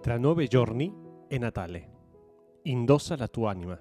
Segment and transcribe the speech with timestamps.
[0.00, 0.90] Tra nove giorni
[1.28, 1.90] è Natale.
[2.62, 3.78] Indossa la tua anima.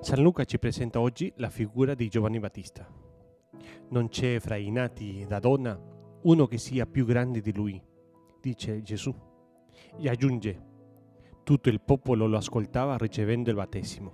[0.00, 2.90] San Luca ci presenta oggi la figura di Giovanni Battista.
[3.90, 5.78] Non c'è fra i nati da donna
[6.22, 7.78] uno che sia più grande di lui,
[8.40, 9.14] dice Gesù.
[9.98, 10.62] E aggiunge,
[11.42, 14.12] tutto il popolo lo ascoltava ricevendo il battesimo.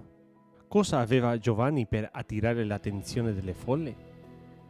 [0.67, 3.95] Cosa aveva Giovanni per attirare l'attenzione delle folle?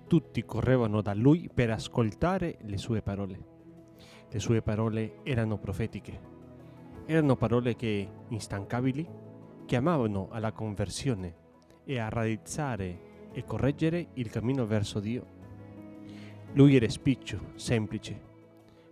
[0.06, 3.51] Tutti correvano da lui per ascoltare le sue parole.
[4.32, 6.18] Le sue parole erano profetiche.
[7.04, 9.06] Erano parole che, instancabili,
[9.66, 11.34] chiamavano alla conversione
[11.84, 15.26] e a radizzare e correggere il cammino verso Dio.
[16.54, 18.18] Lui era spiccio, semplice,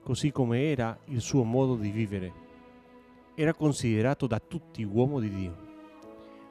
[0.03, 2.33] così come era il suo modo di vivere.
[3.35, 5.57] Era considerato da tutti uomo di Dio.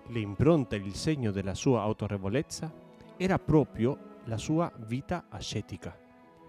[0.08, 2.73] L'impronta e il segno della sua autorevolezza
[3.17, 5.95] era proprio la sua vita ascetica,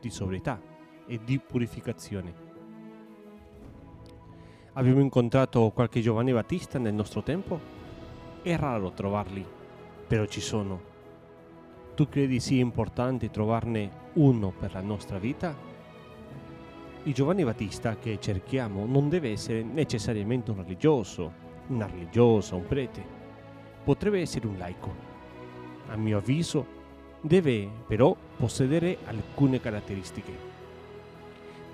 [0.00, 0.79] di sobrietà,
[1.10, 2.32] e di purificazione.
[4.74, 7.58] Abbiamo incontrato qualche Giovanni Battista nel nostro tempo?
[8.42, 9.44] È raro trovarli,
[10.06, 10.88] però ci sono.
[11.96, 15.52] Tu credi sia importante trovarne uno per la nostra vita?
[17.02, 21.32] Il Giovanni Battista che cerchiamo non deve essere necessariamente un religioso,
[21.66, 23.04] una religiosa, un prete.
[23.82, 24.94] Potrebbe essere un laico.
[25.88, 26.78] A mio avviso,
[27.20, 30.50] deve però possedere alcune caratteristiche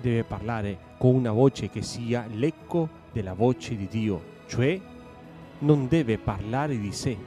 [0.01, 4.79] deve parlare con una voce che sia l'eco della voce di Dio, cioè
[5.59, 7.17] non deve parlare di sé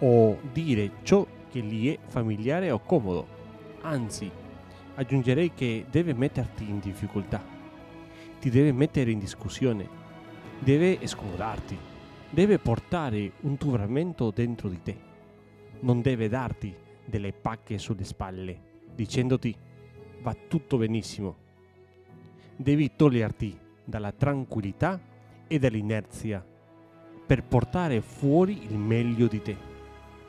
[0.00, 3.26] o dire ciò che gli è familiare o comodo,
[3.82, 4.30] anzi
[4.96, 7.42] aggiungerei che deve metterti in difficoltà,
[8.40, 9.88] ti deve mettere in discussione,
[10.58, 11.76] deve scomodarti,
[12.30, 14.96] deve portare un turbamento dentro di te,
[15.80, 19.54] non deve darti delle pacche sulle spalle dicendoti
[20.22, 21.42] va tutto benissimo
[22.56, 25.00] devi toglierti dalla tranquillità
[25.46, 26.44] e dall'inerzia
[27.26, 29.56] per portare fuori il meglio di te.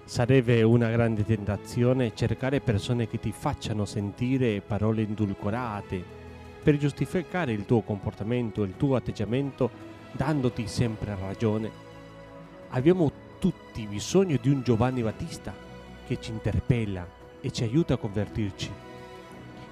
[0.06, 6.04] Sarebbe una grande tentazione cercare persone che ti facciano sentire parole indulcorate
[6.62, 9.70] per giustificare il tuo comportamento, il tuo atteggiamento,
[10.12, 11.70] dandoti sempre ragione.
[12.70, 15.54] Abbiamo tutti bisogno di un Giovanni Battista
[16.08, 17.08] che ci interpella
[17.42, 18.72] e ci aiuta a convertirci.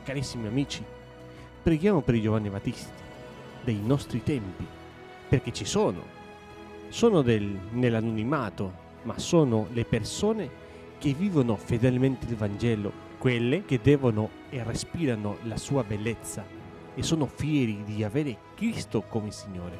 [0.04, 0.84] Carissimi amici,
[1.64, 2.92] Preghiamo per i Giovanni Battisti
[3.64, 4.68] dei nostri tempi,
[5.30, 6.04] perché ci sono.
[6.90, 10.50] Sono del, nell'anonimato, ma sono le persone
[10.98, 16.46] che vivono fedelmente il Vangelo, quelle che devono e respirano la sua bellezza
[16.94, 19.78] e sono fieri di avere Cristo come Signore.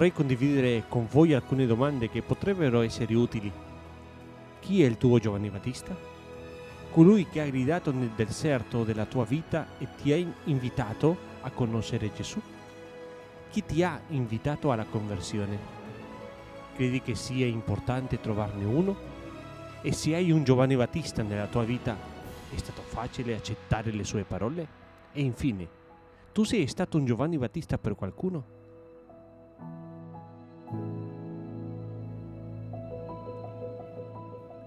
[0.00, 3.52] Vorrei condividere con voi alcune domande che potrebbero essere utili.
[4.60, 5.94] Chi è il tuo Giovanni Battista?
[6.90, 12.10] Colui che ha gridato nel deserto della tua vita e ti ha invitato a conoscere
[12.14, 12.40] Gesù?
[13.50, 15.58] Chi ti ha invitato alla conversione?
[16.76, 18.96] Credi che sia importante trovarne uno?
[19.82, 21.94] E se hai un Giovanni Battista nella tua vita,
[22.50, 24.66] è stato facile accettare le sue parole?
[25.12, 25.68] E infine,
[26.32, 28.59] tu sei stato un Giovanni Battista per qualcuno?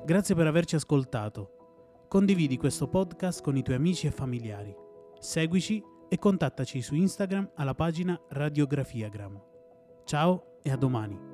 [0.05, 2.05] Grazie per averci ascoltato.
[2.09, 4.75] Condividi questo podcast con i tuoi amici e familiari.
[5.17, 9.41] Seguici e contattaci su Instagram alla pagina Radiografiagram.
[10.03, 11.32] Ciao e a domani.